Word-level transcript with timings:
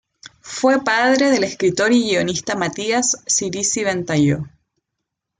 Fue 0.41 0.83
padre 0.83 1.29
del 1.29 1.43
escritor 1.43 1.91
y 1.91 2.01
guionista 2.05 2.55
Matías 2.55 3.21
Cirici-Ventalló. 3.27 4.45